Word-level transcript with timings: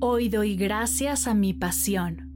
Hoy 0.00 0.28
doy 0.28 0.54
gracias 0.54 1.26
a 1.26 1.34
mi 1.34 1.52
pasión. 1.54 2.30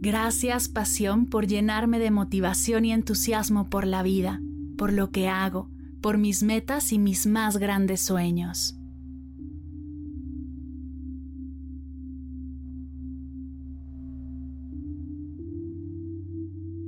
Gracias 0.00 0.68
pasión 0.68 1.26
por 1.26 1.48
llenarme 1.48 1.98
de 1.98 2.12
motivación 2.12 2.84
y 2.84 2.92
entusiasmo 2.92 3.68
por 3.68 3.88
la 3.88 4.04
vida, 4.04 4.40
por 4.78 4.92
lo 4.92 5.10
que 5.10 5.28
hago, 5.28 5.68
por 6.00 6.16
mis 6.16 6.44
metas 6.44 6.92
y 6.92 7.00
mis 7.00 7.26
más 7.26 7.56
grandes 7.56 8.02
sueños. 8.02 8.78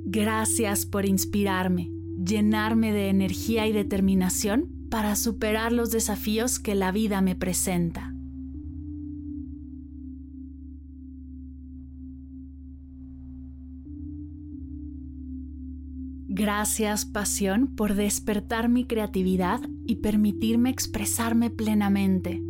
Gracias 0.05 0.85
por 0.85 1.05
inspirarme 1.05 1.98
llenarme 2.23 2.91
de 2.91 3.09
energía 3.09 3.67
y 3.67 3.71
determinación 3.71 4.87
para 4.89 5.15
superar 5.15 5.71
los 5.71 5.91
desafíos 5.91 6.59
que 6.59 6.75
la 6.75 6.91
vida 6.91 7.21
me 7.21 7.35
presenta. 7.35 8.13
Gracias, 16.31 17.05
pasión, 17.05 17.67
por 17.75 17.95
despertar 17.95 18.69
mi 18.69 18.85
creatividad 18.85 19.59
y 19.85 19.97
permitirme 19.97 20.69
expresarme 20.69 21.49
plenamente. 21.49 22.41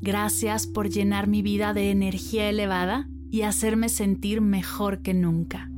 Gracias 0.00 0.66
por 0.66 0.90
llenar 0.90 1.26
mi 1.26 1.42
vida 1.42 1.74
de 1.74 1.90
energía 1.90 2.48
elevada 2.48 3.08
y 3.30 3.42
hacerme 3.42 3.88
sentir 3.88 4.40
mejor 4.40 5.02
que 5.02 5.12
nunca. 5.12 5.73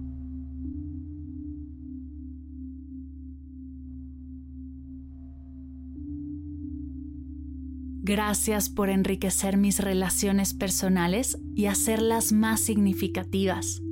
Gracias 8.08 8.70
por 8.70 8.88
enriquecer 8.88 9.56
mis 9.56 9.80
relaciones 9.80 10.54
personales 10.54 11.40
y 11.56 11.66
hacerlas 11.66 12.30
más 12.30 12.60
significativas. 12.60 13.82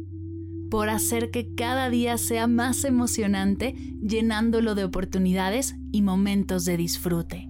Por 0.70 0.88
hacer 0.88 1.32
que 1.32 1.52
cada 1.56 1.90
día 1.90 2.16
sea 2.16 2.46
más 2.46 2.84
emocionante 2.84 3.74
llenándolo 4.00 4.76
de 4.76 4.84
oportunidades 4.84 5.74
y 5.90 6.02
momentos 6.02 6.64
de 6.64 6.76
disfrute. 6.76 7.48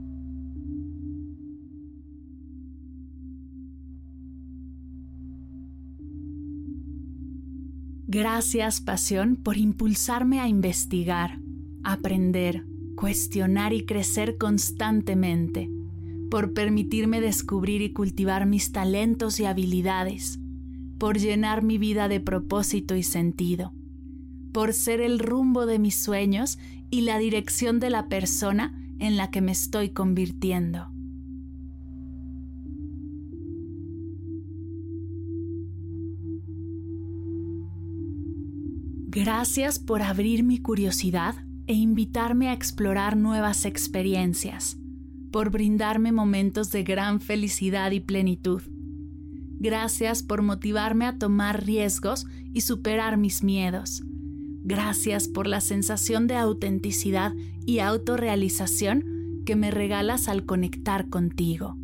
Gracias, 8.07 8.81
pasión, 8.81 9.37
por 9.37 9.59
impulsarme 9.59 10.41
a 10.41 10.48
investigar, 10.48 11.41
aprender, 11.83 12.64
cuestionar 12.96 13.75
y 13.75 13.85
crecer 13.85 14.39
constantemente 14.39 15.73
por 16.30 16.52
permitirme 16.52 17.20
descubrir 17.20 17.83
y 17.83 17.92
cultivar 17.92 18.46
mis 18.46 18.73
talentos 18.73 19.40
y 19.40 19.45
habilidades, 19.45 20.39
por 20.98 21.18
llenar 21.18 21.62
mi 21.62 21.79
vida 21.79 22.08
de 22.08 22.20
propósito 22.20 22.96
y 22.96 23.02
sentido, 23.02 23.73
por 24.52 24.73
ser 24.73 25.01
el 25.01 25.18
rumbo 25.18 25.67
de 25.67 25.79
mis 25.79 25.96
sueños 25.96 26.58
y 26.90 27.02
la 27.02 27.18
dirección 27.18 27.80
de 27.80 27.90
la 27.90 28.08
persona 28.08 28.80
en 28.98 29.17
la 29.17 29.30
que 29.30 29.40
me 29.40 29.52
estoy 29.52 29.90
convirtiendo. 29.90 30.90
Gracias 39.08 39.79
por 39.79 40.02
abrir 40.02 40.42
mi 40.42 40.58
curiosidad 40.58 41.36
e 41.67 41.74
invitarme 41.74 42.48
a 42.48 42.52
explorar 42.52 43.17
nuevas 43.17 43.64
experiencias 43.64 44.79
por 45.34 45.50
brindarme 45.50 46.12
momentos 46.12 46.70
de 46.70 46.84
gran 46.84 47.20
felicidad 47.20 47.90
y 47.90 47.98
plenitud. 47.98 48.62
Gracias 49.58 50.22
por 50.22 50.42
motivarme 50.42 51.06
a 51.06 51.18
tomar 51.18 51.64
riesgos 51.67 52.28
y 52.52 52.61
superar 52.61 53.17
mis 53.17 53.42
miedos. 53.42 54.05
Gracias 54.62 55.27
por 55.27 55.48
la 55.48 55.61
sensación 55.61 56.28
de 56.28 56.36
autenticidad 56.36 57.33
y 57.67 57.80
autorrealización 57.80 59.42
que 59.45 59.56
me 59.56 59.72
regalas 59.72 60.28
al 60.28 60.46
conectar 60.46 61.08
contigo. 61.08 61.77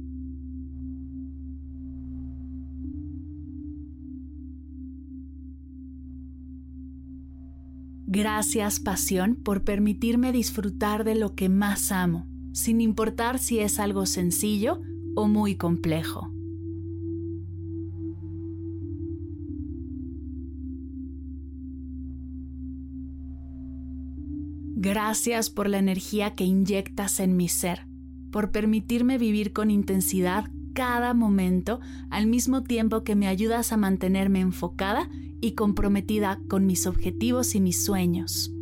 Gracias, 8.06 8.78
pasión, 8.78 9.34
por 9.34 9.64
permitirme 9.64 10.30
disfrutar 10.30 11.02
de 11.02 11.16
lo 11.16 11.34
que 11.34 11.48
más 11.48 11.90
amo 11.90 12.30
sin 12.52 12.80
importar 12.80 13.38
si 13.38 13.60
es 13.60 13.78
algo 13.78 14.06
sencillo 14.06 14.80
o 15.14 15.28
muy 15.28 15.56
complejo. 15.56 16.30
Gracias 24.82 25.50
por 25.50 25.68
la 25.68 25.78
energía 25.78 26.34
que 26.34 26.44
inyectas 26.44 27.20
en 27.20 27.36
mi 27.36 27.48
ser, 27.48 27.86
por 28.30 28.50
permitirme 28.50 29.18
vivir 29.18 29.52
con 29.52 29.70
intensidad 29.70 30.50
cada 30.72 31.12
momento 31.12 31.80
al 32.08 32.26
mismo 32.26 32.62
tiempo 32.62 33.04
que 33.04 33.14
me 33.14 33.28
ayudas 33.28 33.72
a 33.72 33.76
mantenerme 33.76 34.40
enfocada 34.40 35.10
y 35.40 35.52
comprometida 35.52 36.40
con 36.48 36.64
mis 36.64 36.86
objetivos 36.86 37.54
y 37.54 37.60
mis 37.60 37.84
sueños. 37.84 38.54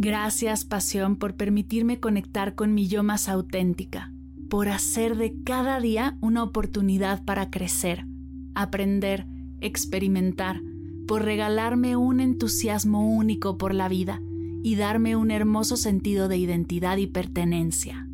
Gracias, 0.00 0.64
pasión, 0.64 1.16
por 1.16 1.34
permitirme 1.34 1.98
conectar 1.98 2.54
con 2.54 2.72
mi 2.72 2.86
yo 2.86 3.02
más 3.02 3.28
auténtica, 3.28 4.12
por 4.48 4.68
hacer 4.68 5.16
de 5.16 5.42
cada 5.42 5.80
día 5.80 6.16
una 6.20 6.44
oportunidad 6.44 7.24
para 7.24 7.50
crecer, 7.50 8.06
aprender, 8.54 9.26
experimentar, 9.60 10.62
por 11.08 11.24
regalarme 11.24 11.96
un 11.96 12.20
entusiasmo 12.20 13.12
único 13.12 13.58
por 13.58 13.74
la 13.74 13.88
vida 13.88 14.22
y 14.62 14.76
darme 14.76 15.16
un 15.16 15.32
hermoso 15.32 15.76
sentido 15.76 16.28
de 16.28 16.36
identidad 16.36 16.96
y 16.98 17.08
pertenencia. 17.08 18.08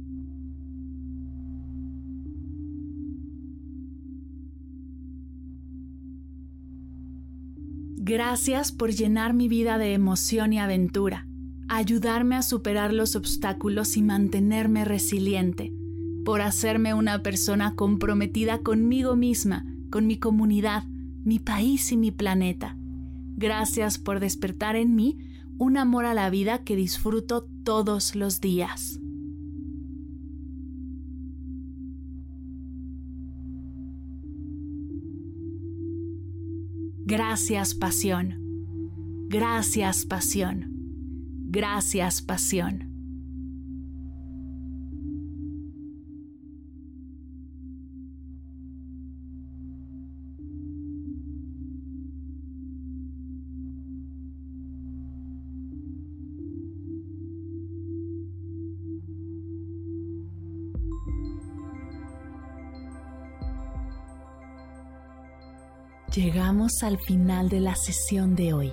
Gracias 7.97 8.72
por 8.72 8.91
llenar 8.91 9.34
mi 9.34 9.49
vida 9.49 9.77
de 9.77 9.93
emoción 9.93 10.55
y 10.55 10.61
aventura 10.61 11.27
ayudarme 11.76 12.36
a 12.36 12.42
superar 12.42 12.92
los 12.92 13.16
obstáculos 13.16 13.97
y 13.97 14.03
mantenerme 14.03 14.84
resiliente, 14.84 15.72
por 16.24 16.41
hacerme 16.41 16.94
una 16.94 17.22
persona 17.22 17.74
comprometida 17.74 18.59
conmigo 18.59 19.16
misma, 19.16 19.66
con 19.91 20.06
mi 20.06 20.16
comunidad, 20.16 20.84
mi 21.24 21.38
país 21.38 21.92
y 21.92 21.97
mi 21.97 22.10
planeta. 22.10 22.76
Gracias 23.36 23.98
por 23.98 24.21
despertar 24.21 24.76
en 24.76 24.94
mí 24.94 25.18
un 25.59 25.76
amor 25.76 26.04
a 26.04 26.15
la 26.15 26.30
vida 26.30 26.65
que 26.65 26.76
disfruto 26.76 27.48
todos 27.65 28.15
los 28.15 28.41
días. 28.41 29.00
Gracias, 37.06 37.74
pasión. 37.74 38.34
Gracias, 39.28 40.06
pasión. 40.06 40.73
Gracias, 41.54 42.21
pasión. 42.21 42.91
Llegamos 66.12 66.83
al 66.83 66.98
final 66.98 67.48
de 67.48 67.60
la 67.60 67.77
sesión 67.77 68.34
de 68.34 68.54
hoy 68.54 68.72